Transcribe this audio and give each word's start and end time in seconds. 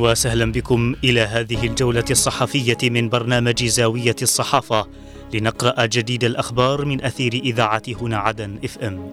وسهلا 0.00 0.52
بكم 0.52 0.94
إلى 1.04 1.20
هذه 1.20 1.66
الجولة 1.66 2.04
الصحفية 2.10 2.78
من 2.82 3.08
برنامج 3.08 3.64
زاوية 3.64 4.16
الصحافة 4.22 4.86
لنقرأ 5.34 5.86
جديد 5.86 6.24
الأخبار 6.24 6.84
من 6.84 7.04
أثير 7.04 7.34
إذاعة 7.34 7.82
هنا 8.00 8.16
عدن 8.16 8.58
إف 8.64 8.78
إم. 8.78 9.12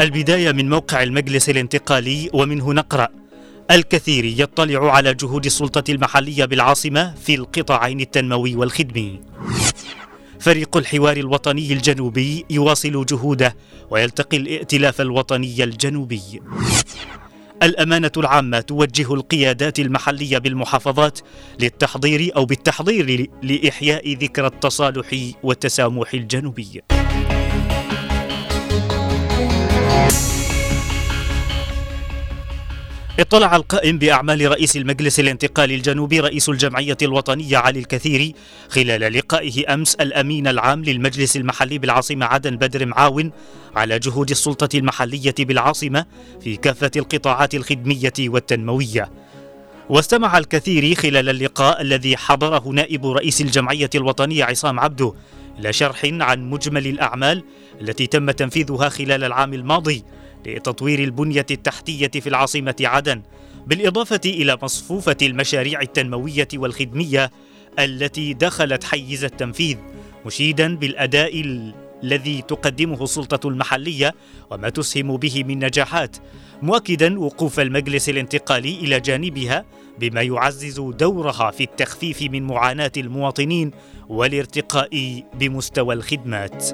البداية 0.00 0.52
من 0.52 0.70
موقع 0.70 1.02
المجلس 1.02 1.50
الانتقالي 1.50 2.30
ومنه 2.32 2.72
نقرأ 2.72 3.08
الكثير 3.70 4.24
يطلع 4.24 4.92
على 4.92 5.14
جهود 5.14 5.46
السلطة 5.46 5.90
المحلية 5.90 6.44
بالعاصمة 6.44 7.14
في 7.14 7.34
القطاعين 7.34 8.00
التنموي 8.00 8.56
والخدمي. 8.56 9.20
فريق 10.48 10.76
الحوار 10.76 11.16
الوطني 11.16 11.72
الجنوبي 11.72 12.44
يواصل 12.50 13.06
جهوده 13.06 13.56
ويلتقي 13.90 14.36
الائتلاف 14.36 15.00
الوطني 15.00 15.64
الجنوبي. 15.64 16.22
الأمانة 17.62 18.10
العامة 18.16 18.60
توجه 18.60 19.14
القيادات 19.14 19.78
المحلية 19.78 20.38
بالمحافظات 20.38 21.18
للتحضير 21.60 22.32
أو 22.36 22.44
بالتحضير 22.44 23.30
لإحياء 23.42 24.12
ذكرى 24.12 24.46
التصالح 24.46 25.16
والتسامح 25.42 26.14
الجنوبي. 26.14 26.82
اطلع 33.18 33.56
القائم 33.56 33.98
بأعمال 33.98 34.50
رئيس 34.50 34.76
المجلس 34.76 35.20
الانتقالي 35.20 35.74
الجنوبي 35.74 36.20
رئيس 36.20 36.48
الجمعية 36.48 36.96
الوطنية 37.02 37.56
علي 37.56 37.78
الكثيري 37.78 38.34
خلال 38.68 39.12
لقائه 39.12 39.74
أمس 39.74 39.94
الأمين 39.94 40.46
العام 40.46 40.84
للمجلس 40.84 41.36
المحلي 41.36 41.78
بالعاصمة 41.78 42.26
عدن 42.26 42.56
بدر 42.56 42.86
معاون 42.86 43.32
على 43.76 43.98
جهود 43.98 44.30
السلطة 44.30 44.78
المحلية 44.78 45.34
بالعاصمة 45.38 46.06
في 46.40 46.56
كافة 46.56 46.90
القطاعات 46.96 47.54
الخدمية 47.54 48.12
والتنموية. 48.20 49.10
واستمع 49.88 50.38
الكثير 50.38 50.94
خلال 50.94 51.28
اللقاء 51.28 51.82
الذي 51.82 52.16
حضره 52.16 52.68
نائب 52.68 53.06
رئيس 53.06 53.40
الجمعية 53.40 53.90
الوطنية 53.94 54.44
عصام 54.44 54.80
عبده 54.80 55.14
إلى 55.58 55.72
شرح 55.72 56.00
عن 56.04 56.50
مجمل 56.50 56.86
الأعمال 56.86 57.44
التي 57.80 58.06
تم 58.06 58.30
تنفيذها 58.30 58.88
خلال 58.88 59.24
العام 59.24 59.54
الماضي 59.54 60.04
لتطوير 60.46 60.98
البنية 60.98 61.46
التحتية 61.50 62.20
في 62.20 62.28
العاصمة 62.28 62.76
عدن 62.80 63.22
بالإضافة 63.66 64.20
إلى 64.26 64.58
مصفوفة 64.62 65.16
المشاريع 65.22 65.80
التنموية 65.80 66.48
والخدمية 66.54 67.30
التي 67.78 68.34
دخلت 68.34 68.84
حيز 68.84 69.24
التنفيذ 69.24 69.76
مشيدا 70.26 70.76
بالأداء 70.76 71.40
الذي 72.02 72.42
تقدمه 72.42 73.04
السلطة 73.04 73.48
المحلية 73.48 74.14
وما 74.50 74.68
تسهم 74.68 75.16
به 75.16 75.44
من 75.44 75.64
نجاحات 75.64 76.16
مؤكدا 76.62 77.18
وقوف 77.18 77.60
المجلس 77.60 78.08
الانتقالي 78.08 78.74
إلى 78.74 79.00
جانبها 79.00 79.64
بما 79.98 80.22
يعزز 80.22 80.80
دورها 80.80 81.50
في 81.50 81.64
التخفيف 81.64 82.22
من 82.22 82.42
معاناة 82.42 82.92
المواطنين 82.96 83.70
والارتقاء 84.08 85.22
بمستوى 85.34 85.94
الخدمات. 85.94 86.64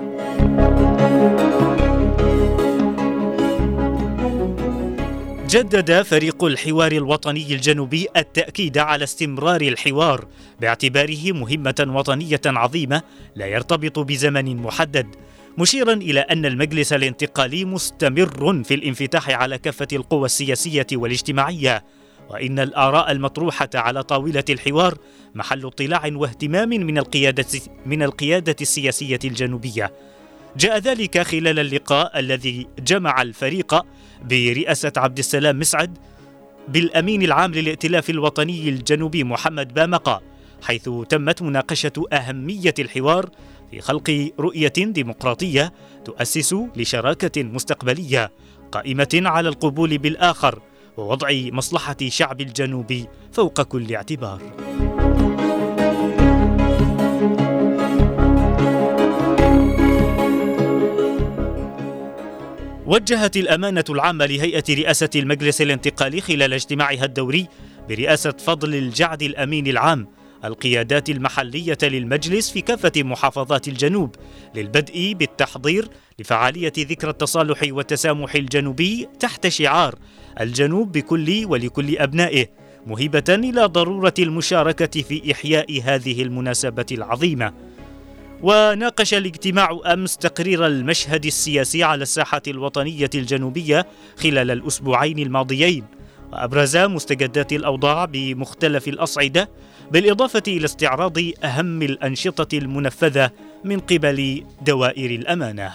جدد 5.54 6.03
فريق 6.03 6.44
الحوار 6.44 6.92
الوطني 6.92 7.54
الجنوبي 7.54 8.09
التأكيد 8.16 8.78
على 8.78 9.04
استمرار 9.04 9.60
الحوار 9.60 10.28
باعتباره 10.60 11.32
مهمة 11.32 11.87
وطنية 11.88 12.41
عظيمة 12.47 13.03
لا 13.37 13.47
يرتبط 13.47 13.98
بزمن 13.98 14.56
محدد 14.56 15.06
مشيرا 15.59 15.92
إلى 15.92 16.20
أن 16.20 16.47
المجلس 16.47 16.92
الانتقالي 16.92 17.65
مستمر 17.65 18.62
في 18.62 18.75
الانفتاح 18.75 19.31
على 19.31 19.59
كافة 19.59 19.88
القوى 19.92 20.26
السياسية 20.26 20.87
والاجتماعية 20.92 21.84
وإن 22.31 22.59
الآراء 22.59 23.12
المطروحة 23.12 23.71
على 23.75 24.03
طاولة 24.03 24.44
الحوار 24.50 24.98
محل 25.34 25.66
اطلاع 25.66 26.10
واهتمام 26.12 26.69
من 26.69 26.98
القيادة 26.98 27.47
من 27.86 28.03
القيادة 28.03 28.56
السياسية 28.60 29.19
الجنوبية. 29.25 29.92
جاء 30.56 30.78
ذلك 30.78 31.22
خلال 31.22 31.59
اللقاء 31.59 32.19
الذي 32.19 32.66
جمع 32.78 33.22
الفريق 33.22 33.84
برئاسة 34.24 34.92
عبد 34.96 35.18
السلام 35.18 35.58
مسعد 35.58 35.98
بالأمين 36.68 37.22
العام 37.22 37.52
للائتلاف 37.52 38.10
الوطني 38.10 38.68
الجنوبي 38.68 39.24
محمد 39.24 39.74
بامقة 39.74 40.22
حيث 40.62 40.90
تمت 41.08 41.42
مناقشة 41.42 41.92
أهمية 42.12 42.74
الحوار 42.78 43.30
في 43.70 43.80
خلق 43.80 44.30
رؤية 44.40 44.72
ديمقراطية 44.78 45.72
تؤسس 46.04 46.54
لشراكة 46.76 47.42
مستقبلية 47.42 48.32
قائمة 48.72 49.22
على 49.24 49.48
القبول 49.48 49.98
بالآخر 49.98 50.62
ووضع 50.96 51.28
مصلحة 51.32 51.96
شعب 52.08 52.41
الجنوب 52.41 53.06
فوق 53.32 53.62
كل 53.62 53.94
اعتبار. 53.94 54.41
وجهت 62.87 63.37
الأمانة 63.37 63.84
العامة 63.91 64.27
لهيئة 64.27 64.65
رئاسة 64.71 65.11
المجلس 65.17 65.61
الانتقالي 65.62 66.21
خلال 66.21 66.53
اجتماعها 66.53 67.05
الدوري 67.05 67.49
برئاسة 67.89 68.31
فضل 68.31 68.75
الجعد 68.75 69.22
الأمين 69.22 69.67
العام 69.67 70.09
القيادات 70.45 71.11
المحلية 71.11 71.78
للمجلس 71.83 72.50
في 72.50 72.61
كافة 72.61 72.93
محافظات 72.97 73.69
الجنوب 73.69 74.17
للبدء 74.55 75.12
بالتحضير 75.19 75.89
لفعالية 76.19 76.72
ذكرى 76.78 77.11
التصالح 77.11 77.61
والتسامح 77.69 78.34
الجنوبي 78.34 79.09
تحت 79.21 79.49
شعار 79.49 79.95
الجنوب 80.41 80.93
بكل 80.93 81.45
ولكل 81.45 81.99
أبنائه 81.99 82.47
مهبة 82.87 83.25
إلى 83.28 83.65
ضرورة 83.65 84.15
المشاركة 84.19 85.03
في 85.03 85.33
إحياء 85.33 85.81
هذه 85.84 86.22
المناسبة 86.22 86.87
العظيمة. 86.93 87.53
وناقش 88.44 89.15
الاجتماع 89.15 89.81
أمس 89.87 90.16
تقرير 90.16 90.66
المشهد 90.66 91.27
السياسي 91.27 91.84
على 91.84 92.03
الساحة 92.03 92.43
الوطنية 92.49 93.10
الجنوبية 93.15 93.87
خلال 94.19 94.50
الأسبوعين 94.50 95.19
الماضيين. 95.19 95.84
وأبرز 96.32 96.77
مستجدات 96.77 97.53
الأوضاع 97.53 98.04
بمختلف 98.04 98.88
الأصعدة 98.88 99.50
بالإضافة 99.91 100.43
إلى 100.49 100.65
استعراض 100.65 101.19
أهم 101.44 101.83
الأنشطة 101.83 102.59
المنفذة 102.59 103.31
من 103.65 103.81
قبل 103.81 104.44
دوائر 104.66 105.10
الأمانة. 105.10 105.72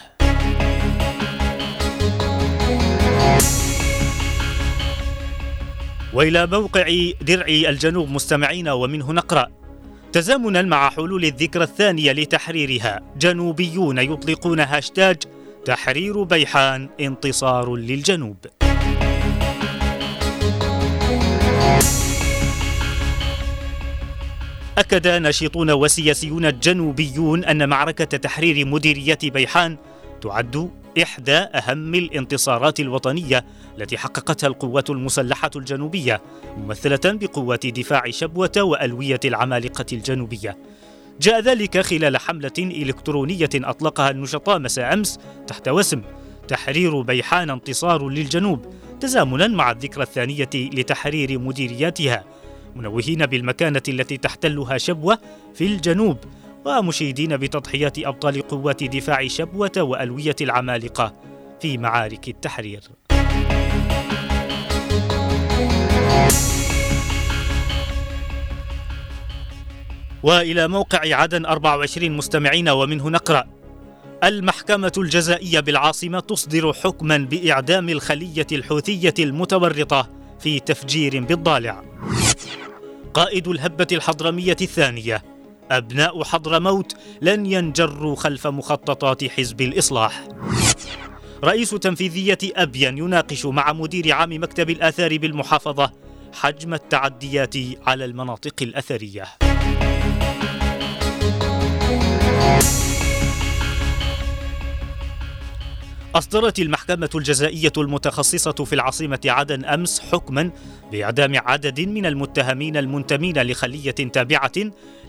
وإلى 6.14 6.48
موقع 6.48 7.12
درع 7.22 7.46
الجنوب 7.48 8.10
مستمعين 8.10 8.70
ومنه 8.70 9.12
نقرا 9.12 9.59
تزامنا 10.14 10.62
مع 10.62 10.90
حلول 10.90 11.26
الذكرى 11.26 11.64
الثانية 11.64 12.12
لتحريرها. 12.12 13.02
جنوبيون 13.20 13.98
يطلقون 13.98 14.60
هاشتاج 14.60 15.18
تحرير 15.66 16.24
بيحان 16.24 16.90
انتصار 17.00 17.76
للجنوب. 17.76 18.38
أكد 24.78 25.08
ناشطون 25.08 25.72
وسياسيون 25.72 26.60
جنوبيون 26.60 27.46
أن 27.46 27.70
معركة 27.70 28.18
تحرير 28.18 28.68
مديرية 28.68 29.18
بيحان 29.24 29.78
تعد 30.22 30.72
إحدى 31.04 31.38
أهم 31.38 31.96
الانتصارات 31.96 32.80
الوطنية 32.80 33.46
التي 33.78 33.98
حققتها 33.98 34.48
القوات 34.48 34.90
المسلحة 34.90 35.52
الجنوبية 35.56 36.22
ممثلة 36.58 37.00
بقوات 37.06 37.68
دفاع 37.68 38.10
شبوة 38.10 38.52
وألوية 38.58 39.20
العمالقة 39.26 39.86
الجنوبية. 39.94 40.58
جاء 41.22 41.40
ذلك 41.40 41.82
خلال 41.82 42.18
حملة 42.18 42.52
إلكترونية 42.60 43.50
أطلقها 43.56 44.10
النشطاء 44.10 44.60
مساء 44.60 44.94
أمس 44.94 45.20
تحت 45.48 45.70
وسم. 45.70 46.02
تحرير 46.48 47.02
بيحان 47.02 47.50
انتصار 47.50 48.10
للجنوب 48.10 48.66
تزامنا 49.00 49.48
مع 49.48 49.72
الذكرى 49.72 50.04
الثانية 50.04 50.50
لتحرير 50.56 51.40
مديرياتها. 51.40 52.24
منوهين 52.76 53.26
بالمكانة 53.26 53.82
التي 53.88 54.18
تحتلها 54.18 54.78
شبوة 54.78 55.20
في 55.54 55.66
الجنوب 55.66 56.18
ومشيدين 56.66 57.38
بتضحيات 57.38 58.00
أبطال 58.00 58.42
قوات 58.42 58.84
دفاع 58.84 59.28
شبوة 59.28 59.72
وألوية 59.78 60.36
العمالقة 60.42 61.14
في 61.62 61.78
معارك 61.78 62.28
التحرير. 62.28 62.82
وإلى 70.24 70.68
موقع 70.68 71.16
عدن 71.16 71.46
24 71.46 72.12
مستمعين 72.12 72.70
ومنه 72.70 73.10
نقرأ 73.10 73.44
المحكمة 74.24 74.92
الجزائية 74.98 75.60
بالعاصمة 75.60 76.20
تصدر 76.20 76.74
حكما 76.74 77.18
بإعدام 77.18 77.90
الخلية 77.90 78.48
الحوثية 78.52 79.14
المتورطة 79.20 80.10
في 80.40 80.60
تفجير 80.60 81.20
بالضالع. 81.24 81.84
قائد 83.14 83.48
الهبة 83.48 83.88
الحضرمية 83.92 84.58
الثانية 84.62 85.24
أبناء 85.72 86.24
حضرموت 86.24 86.98
لن 87.22 87.46
ينجروا 87.46 88.16
خلف 88.16 88.48
مخططات 88.48 89.26
حزب 89.26 89.62
الإصلاح 89.62 90.28
رئيس 91.44 91.70
تنفيذية 91.70 92.38
أبين 92.44 92.98
يناقش 92.98 93.46
مع 93.46 93.74
مدير 93.74 94.14
عام 94.14 94.44
مكتب 94.44 94.70
الآثار 94.70 95.18
بالمحافظة 95.18 95.92
حجم 96.34 96.74
التعديات 96.74 97.56
على 97.88 98.06
المناطق 98.06 98.56
الأثرية. 98.62 99.26
أصدرت 106.16 106.60
المحكمة 106.60 107.10
الجزائية 107.16 107.74
المتخصصة 107.78 108.52
في 108.52 108.74
العاصمة 108.74 109.20
عدن 109.26 109.66
أمس 109.66 110.00
حكما 110.00 110.52
بإعدام 110.92 111.38
عدد 111.38 111.82
من 111.82 112.06
المتهمين 112.06 112.78
المنتمين 112.78 113.42
لخلية 113.42 113.92
تابعة 113.92 114.52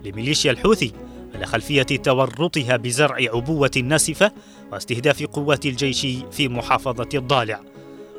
لميليشيا 0.04 0.50
الحوثي 0.50 0.92
على 1.34 1.46
خلفية 1.46 1.82
تورطها 1.82 2.76
بزرع 2.76 3.16
عبوة 3.34 3.70
ناسفة 3.84 4.32
واستهداف 4.72 5.22
قوات 5.22 5.66
الجيش 5.66 6.06
في 6.30 6.48
محافظة 6.48 7.08
الضالع. 7.14 7.60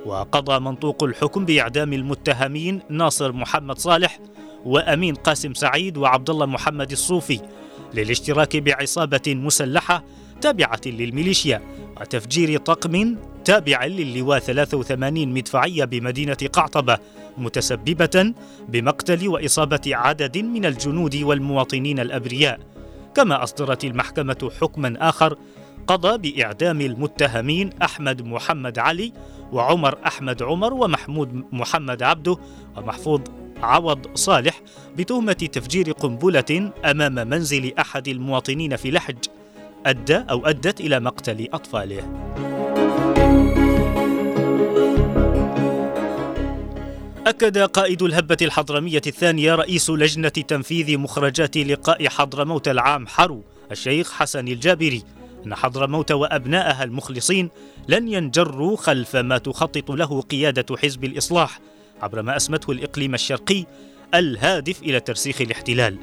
وقضى 0.05 0.59
منطوق 0.59 1.03
الحكم 1.03 1.45
بإعدام 1.45 1.93
المتهمين 1.93 2.81
ناصر 2.89 3.31
محمد 3.31 3.77
صالح 3.77 4.19
وأمين 4.65 5.15
قاسم 5.15 5.53
سعيد 5.53 5.97
وعبد 5.97 6.29
الله 6.29 6.45
محمد 6.45 6.91
الصوفي 6.91 7.39
للاشتراك 7.93 8.57
بعصابة 8.57 9.21
مسلحة 9.27 10.03
تابعة 10.41 10.81
للميليشيا 10.85 11.61
وتفجير 12.01 12.59
طقم 12.59 13.15
تابع 13.45 13.85
للواء 13.85 14.39
83 14.39 15.27
مدفعية 15.27 15.85
بمدينة 15.85 16.37
قعطبة 16.53 16.97
متسببة 17.37 18.33
بمقتل 18.69 19.27
وإصابة 19.27 19.81
عدد 19.87 20.37
من 20.37 20.65
الجنود 20.65 21.15
والمواطنين 21.15 21.99
الأبرياء 21.99 22.59
كما 23.15 23.43
أصدرت 23.43 23.85
المحكمة 23.85 24.51
حكما 24.61 25.09
آخر 25.09 25.37
قضى 25.87 26.31
بإعدام 26.31 26.81
المتهمين 26.81 27.69
أحمد 27.83 28.21
محمد 28.21 28.79
علي 28.79 29.13
وعمر 29.51 29.97
أحمد 30.07 30.43
عمر 30.43 30.73
ومحمود 30.73 31.43
محمد 31.51 32.03
عبده 32.03 32.37
ومحفوظ 32.77 33.21
عوض 33.61 34.07
صالح 34.15 34.61
بتهمة 34.97 35.33
تفجير 35.33 35.91
قنبلة 35.91 36.71
أمام 36.85 37.13
منزل 37.13 37.73
أحد 37.79 38.07
المواطنين 38.07 38.75
في 38.75 38.91
لحج 38.91 39.25
أدى 39.85 40.15
أو 40.15 40.45
أدت 40.45 40.81
إلى 40.81 40.99
مقتل 40.99 41.47
أطفاله. 41.53 42.03
أكد 47.31 47.57
قائد 47.57 48.01
الهبة 48.01 48.37
الحضرمية 48.41 49.01
الثانية 49.07 49.55
رئيس 49.55 49.89
لجنة 49.89 50.29
تنفيذ 50.29 50.97
مخرجات 50.97 51.57
لقاء 51.57 52.07
حضرموت 52.07 52.67
العام 52.67 53.07
حرو 53.07 53.43
الشيخ 53.71 54.11
حسن 54.11 54.47
الجابري 54.47 55.03
أن 55.45 55.55
حضرموت 55.55 56.11
وأبنائها 56.11 56.83
المخلصين 56.83 57.49
لن 57.87 58.07
ينجروا 58.07 58.77
خلف 58.77 59.15
ما 59.15 59.37
تخطط 59.37 59.91
له 59.91 60.21
قيادة 60.21 60.77
حزب 60.77 61.03
الإصلاح 61.03 61.59
عبر 62.01 62.21
ما 62.21 62.35
أسمته 62.35 62.71
الإقليم 62.71 63.13
الشرقي 63.13 63.65
الهادف 64.13 64.81
إلى 64.83 64.99
ترسيخ 64.99 65.41
الاحتلال 65.41 65.97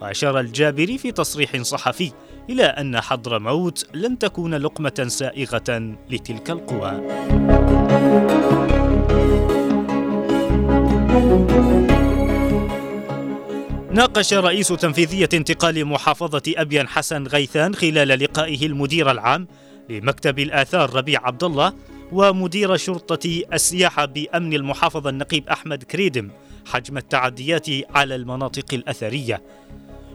وأشار 0.00 0.40
الجابري 0.40 0.98
في 0.98 1.12
تصريح 1.12 1.62
صحفي 1.62 2.12
إلى 2.50 2.64
أن 2.64 3.00
حضرموت 3.00 3.86
لن 3.94 4.18
تكون 4.18 4.54
لقمة 4.54 5.04
سائغة 5.08 5.96
لتلك 6.10 6.50
القوى. 6.50 7.00
ناقش 13.90 14.34
رئيس 14.34 14.68
تنفيذية 14.68 15.28
انتقال 15.34 15.84
محافظة 15.84 16.42
أبين 16.48 16.88
حسن 16.88 17.26
غيثان 17.26 17.74
خلال 17.74 18.08
لقائه 18.08 18.66
المدير 18.66 19.10
العام 19.10 19.48
لمكتب 19.88 20.38
الآثار 20.38 20.94
ربيع 20.94 21.26
عبد 21.26 21.44
الله 21.44 21.72
ومدير 22.12 22.76
شرطة 22.76 23.42
السياحة 23.52 24.04
بأمن 24.04 24.54
المحافظة 24.54 25.10
النقيب 25.10 25.48
أحمد 25.48 25.82
كريدم 25.82 26.30
حجم 26.66 26.96
التعديات 26.98 27.66
على 27.94 28.14
المناطق 28.14 28.74
الأثرية. 28.74 29.42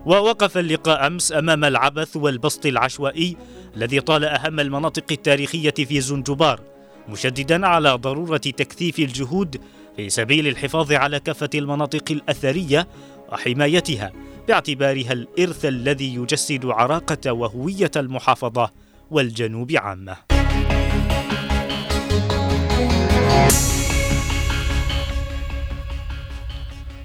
ووقف 0.05 0.57
اللقاء 0.57 1.07
أمس 1.07 1.31
أمام 1.31 1.63
العبث 1.63 2.15
والبسط 2.15 2.65
العشوائي 2.65 3.37
الذي 3.75 3.99
طال 3.99 4.25
أهم 4.25 4.59
المناطق 4.59 5.05
التاريخية 5.11 5.73
في 5.85 6.01
زنجبار 6.01 6.61
مشددا 7.09 7.67
على 7.67 7.89
ضرورة 7.89 8.37
تكثيف 8.37 8.99
الجهود 8.99 9.61
في 9.99 10.09
سبيل 10.09 10.47
الحفاظ 10.47 10.91
على 10.91 11.19
كافة 11.19 11.49
المناطق 11.55 12.11
الأثرية 12.11 12.87
وحمايتها 13.31 14.11
باعتبارها 14.47 15.13
الإرث 15.13 15.65
الذي 15.65 16.15
يجسد 16.15 16.65
عراقة 16.65 17.31
وهوية 17.31 17.91
المحافظة 17.95 18.71
والجنوب 19.11 19.71
عامة. 19.71 20.17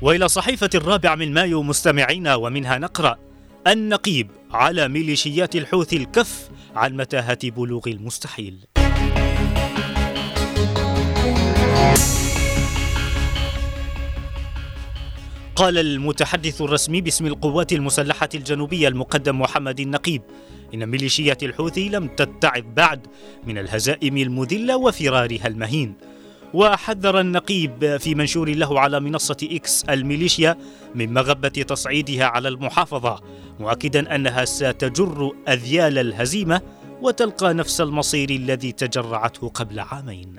وإلى 0.02 0.28
صحيفة 0.28 0.70
الرابع 0.74 1.14
من 1.14 1.32
مايو 1.34 1.62
مستمعينا 1.62 2.34
ومنها 2.34 2.78
نقرأ 2.78 3.18
النقيب 3.66 4.30
على 4.50 4.88
ميليشيات 4.88 5.56
الحوثي 5.56 5.96
الكف 5.96 6.48
عن 6.76 6.96
متاهه 6.96 7.38
بلوغ 7.42 7.82
المستحيل. 7.86 8.66
قال 15.56 15.78
المتحدث 15.78 16.62
الرسمي 16.62 17.00
باسم 17.00 17.26
القوات 17.26 17.72
المسلحة 17.72 18.28
الجنوبية 18.34 18.88
المقدم 18.88 19.40
محمد 19.40 19.80
النقيب 19.80 20.22
إن 20.74 20.86
ميليشيات 20.86 21.42
الحوثي 21.42 21.88
لم 21.88 22.08
تتعظ 22.08 22.62
بعد 22.76 23.06
من 23.46 23.58
الهزائم 23.58 24.16
المذلة 24.16 24.76
وفرارها 24.76 25.46
المهين. 25.46 25.94
وحذر 26.54 27.20
النقيب 27.20 27.96
في 27.96 28.14
منشور 28.14 28.48
له 28.48 28.80
على 28.80 29.00
منصة 29.00 29.36
إكس 29.42 29.84
الميليشيا 29.84 30.56
من 30.94 31.14
مغبة 31.14 31.48
تصعيدها 31.48 32.24
على 32.24 32.48
المحافظة 32.48 33.20
مؤكدا 33.60 34.14
أنها 34.14 34.44
ستجر 34.44 35.32
أذيال 35.48 35.98
الهزيمة 35.98 36.60
وتلقى 37.02 37.54
نفس 37.54 37.80
المصير 37.80 38.30
الذي 38.30 38.72
تجرعته 38.72 39.48
قبل 39.48 39.80
عامين. 39.80 40.36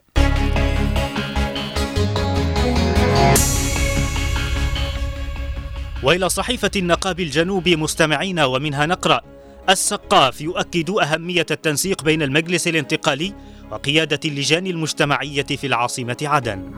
وإلى 6.04 6.30
صحيفة 6.30 6.72
النقاب 6.76 7.20
الجنوبي 7.20 7.76
مستمعين 7.76 8.40
ومنها 8.40 8.86
نقرأ 8.86 9.22
السقاف 9.70 10.42
يؤكد 10.42 10.90
أهمية 10.90 11.46
التنسيق 11.52 12.04
بين 12.04 12.22
المجلس 12.22 12.68
الانتقالي 12.68 13.34
وقيادة 13.72 14.20
اللجان 14.26 14.68
المجتمعية 14.68 15.44
في 15.44 15.68
العاصمة 15.68 16.18
عدن. 16.22 16.72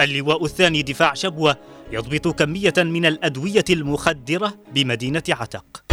اللواء 0.00 0.44
الثاني 0.44 0.82
دفاع 0.82 1.14
شبوة 1.14 1.56
يضبط 1.92 2.28
كمية 2.28 2.74
من 2.76 3.06
الأدوية 3.06 3.64
المخدرة 3.70 4.54
بمدينة 4.74 5.22
عتق. 5.28 5.84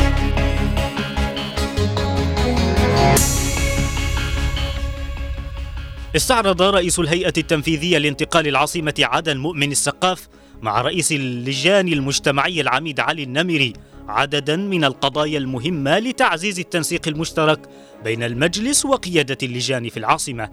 استعرض 6.15 6.61
رئيس 6.61 6.99
الهيئة 6.99 7.33
التنفيذية 7.37 7.97
لانتقال 7.97 8.47
العاصمة 8.47 8.93
عدن 8.99 9.37
مؤمن 9.37 9.71
السقاف 9.71 10.27
مع 10.61 10.81
رئيس 10.81 11.11
اللجان 11.11 11.87
المجتمعي 11.87 12.61
العميد 12.61 12.99
علي 12.99 13.23
النمري 13.23 13.73
عددا 14.07 14.55
من 14.55 14.83
القضايا 14.83 15.37
المهمة 15.37 15.99
لتعزيز 15.99 16.59
التنسيق 16.59 17.07
المشترك 17.07 17.69
بين 18.03 18.23
المجلس 18.23 18.85
وقيادة 18.85 19.37
اللجان 19.43 19.89
في 19.89 19.97
العاصمة. 19.97 20.49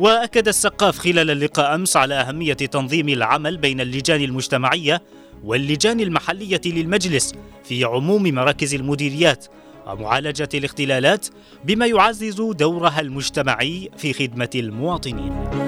وأكد 0.00 0.48
السقاف 0.48 0.98
خلال 0.98 1.30
اللقاء 1.30 1.74
أمس 1.74 1.96
على 1.96 2.14
أهمية 2.14 2.52
تنظيم 2.52 3.08
العمل 3.08 3.56
بين 3.56 3.80
اللجان 3.80 4.20
المجتمعية 4.20 5.02
واللجان 5.44 6.00
المحلية 6.00 6.60
للمجلس 6.66 7.34
في 7.64 7.84
عموم 7.84 8.22
مراكز 8.22 8.74
المديريات 8.74 9.46
ومعالجة 9.86 10.48
الاختلالات 10.54 11.26
بما 11.64 11.86
يعزز 11.86 12.40
دورها 12.40 13.00
المجتمعي 13.00 13.90
في 13.96 14.12
خدمة 14.12 14.50
المواطنين. 14.54 15.63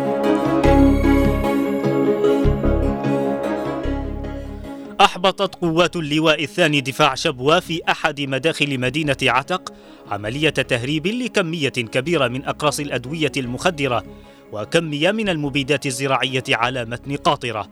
أحبطت 5.01 5.55
قوات 5.55 5.97
اللواء 5.97 6.45
الثاني 6.45 6.81
دفاع 6.81 7.15
شبوة 7.15 7.61
في 7.61 7.81
أحد 7.89 8.21
مداخل 8.21 8.81
مدينة 8.81 9.17
عتق 9.23 9.75
عملية 10.11 10.51
تهريب 10.51 11.07
لكمية 11.07 11.69
كبيرة 11.69 12.29
من 12.29 12.45
أقراص 12.45 12.81
الأدوية 12.81 13.33
المخدرة 13.37 14.05
وكمية 14.53 15.11
من 15.11 15.29
المبيدات 15.29 15.87
الزراعية 15.87 16.45
على 16.51 16.85
متن 16.85 17.17
قاطرة. 17.17 17.69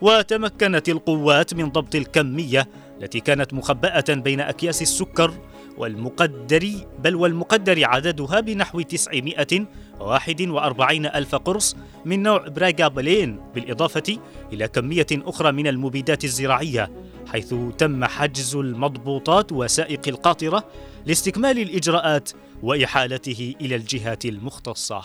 وتمكنت 0.00 0.88
القوات 0.88 1.54
من 1.54 1.68
ضبط 1.70 1.94
الكمية 1.94 2.68
التي 3.02 3.20
كانت 3.20 3.54
مخبأة 3.54 4.04
بين 4.08 4.40
أكياس 4.40 4.82
السكر 4.82 5.32
والمقدر 5.78 6.70
بل 6.98 7.14
والمقدر 7.14 7.84
عددها 7.84 8.40
بنحو 8.40 8.80
941 8.80 11.06
ألف 11.06 11.34
قرص 11.34 11.76
من 12.04 12.22
نوع 12.22 12.48
براغا 12.48 12.88
بلين 12.88 13.40
بالإضافة 13.54 14.18
إلى 14.52 14.68
كمية 14.68 15.06
أخرى 15.12 15.52
من 15.52 15.66
المبيدات 15.66 16.24
الزراعية 16.24 16.90
حيث 17.26 17.54
تم 17.78 18.04
حجز 18.04 18.56
المضبوطات 18.56 19.52
وسائق 19.52 20.08
القاطرة 20.08 20.64
لاستكمال 21.06 21.58
الإجراءات 21.58 22.30
وإحالته 22.62 23.54
إلى 23.60 23.76
الجهات 23.76 24.24
المختصة. 24.24 25.02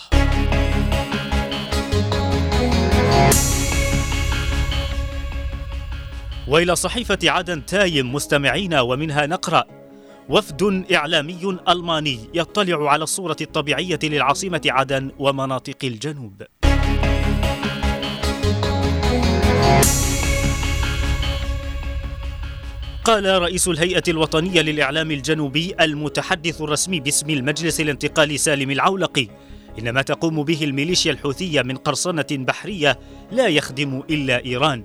وإلى 6.48 6.76
صحيفة 6.76 7.20
عدن 7.24 7.66
تايم 7.66 8.16
مستمعينا 8.16 8.82
ومنها 8.82 9.26
نقرأ 9.26 9.81
وفد 10.30 10.86
إعلامي 10.94 11.60
ألماني 11.70 12.20
يطلع 12.34 12.92
على 12.92 13.04
الصورة 13.04 13.38
الطبيعية 13.42 14.00
للعاصمة 14.04 14.62
عدن 14.66 15.12
ومناطق 15.20 15.78
الجنوب. 15.84 16.44
قال 23.04 23.42
رئيس 23.42 23.68
الهيئة 23.68 24.04
الوطنية 24.08 24.62
للإعلام 24.62 25.12
الجنوبي 25.12 25.76
المتحدث 25.82 26.62
الرسمي 26.62 27.00
باسم 27.00 27.30
المجلس 27.30 27.82
الانتقالي 27.82 28.38
سالم 28.38 28.72
العولقي 28.72 29.28
إن 29.80 29.90
ما 29.90 30.02
تقوم 30.02 30.44
به 30.44 30.64
الميليشيا 30.64 31.12
الحوثية 31.12 31.62
من 31.62 31.78
قرصنة 31.78 32.26
بحرية 32.32 33.00
لا 33.32 33.48
يخدم 33.48 34.04
إلا 34.10 34.46
إيران. 34.46 34.84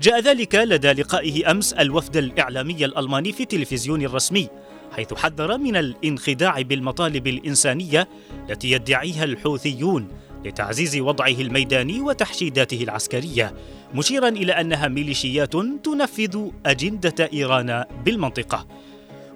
جاء 0.00 0.20
ذلك 0.20 0.54
لدى 0.54 0.92
لقائه 0.92 1.50
أمس 1.50 1.72
الوفد 1.72 2.16
الإعلامي 2.16 2.84
الألماني 2.84 3.32
في 3.32 3.42
التلفزيون 3.42 4.02
الرسمي. 4.02 4.48
حيث 4.92 5.14
حذر 5.14 5.58
من 5.58 5.76
الانخداع 5.76 6.62
بالمطالب 6.62 7.26
الإنسانية 7.26 8.08
التي 8.50 8.70
يدعيها 8.70 9.24
الحوثيون 9.24 10.08
لتعزيز 10.44 10.96
وضعه 10.96 11.28
الميداني 11.28 12.00
وتحشيداته 12.00 12.82
العسكرية 12.82 13.54
مشيرا 13.94 14.28
إلى 14.28 14.52
أنها 14.52 14.88
ميليشيات 14.88 15.52
تنفذ 15.84 16.48
أجندة 16.66 17.30
إيران 17.32 17.84
بالمنطقة. 18.04 18.66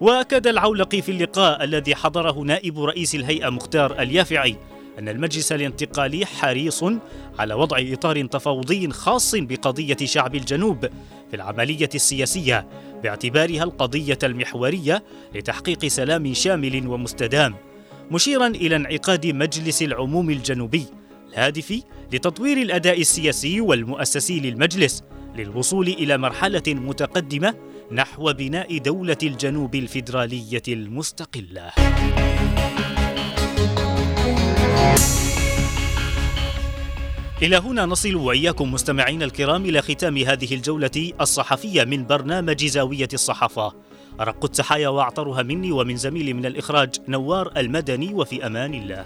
وأكد 0.00 0.46
العولقي 0.46 1.02
في 1.02 1.12
اللقاء 1.12 1.64
الذي 1.64 1.94
حضره 1.94 2.40
نائب 2.40 2.80
رئيس 2.80 3.14
الهيئة 3.14 3.48
مختار 3.48 4.02
اليافعي 4.02 4.56
أن 4.98 5.08
المجلس 5.08 5.52
الانتقالي 5.52 6.26
حريص 6.26 6.84
على 7.38 7.54
وضع 7.54 7.78
إطار 7.80 8.26
تفاوضي 8.26 8.90
خاص 8.90 9.34
بقضية 9.34 9.96
شعب 10.04 10.34
الجنوب 10.34 10.86
في 11.30 11.36
العملية 11.36 11.88
السياسية 11.94 12.66
باعتبارها 13.02 13.62
القضية 13.62 14.18
المحورية 14.22 15.04
لتحقيق 15.34 15.86
سلام 15.86 16.34
شامل 16.34 16.88
ومستدام 16.88 17.54
مشيرا 18.10 18.46
إلى 18.46 18.76
انعقاد 18.76 19.26
مجلس 19.26 19.82
العموم 19.82 20.30
الجنوبي 20.30 20.86
الهادف 21.28 21.82
لتطوير 22.12 22.56
الأداء 22.56 23.00
السياسي 23.00 23.60
والمؤسسي 23.60 24.40
للمجلس 24.40 25.04
للوصول 25.36 25.88
إلى 25.88 26.18
مرحلة 26.18 26.62
متقدمة 26.68 27.54
نحو 27.92 28.32
بناء 28.32 28.78
دولة 28.78 29.16
الجنوب 29.22 29.74
الفيدرالية 29.74 30.62
المستقلة. 30.68 31.72
إلى 37.42 37.56
هنا 37.56 37.86
نصل 37.86 38.16
وإياكم 38.16 38.72
مستمعين 38.72 39.22
الكرام 39.22 39.64
إلى 39.64 39.82
ختام 39.82 40.18
هذه 40.18 40.54
الجولة 40.54 41.12
الصحفية 41.20 41.84
من 41.84 42.06
برنامج 42.06 42.64
زاوية 42.64 43.08
الصحافة. 43.12 43.72
أرق 44.20 44.44
التحايا 44.44 44.88
وأعطرها 44.88 45.42
مني 45.42 45.72
ومن 45.72 45.96
زميلي 45.96 46.32
من 46.32 46.46
الإخراج 46.46 46.94
نوار 47.08 47.52
المدني 47.56 48.14
وفي 48.14 48.46
أمان 48.46 48.74
الله. 48.74 49.04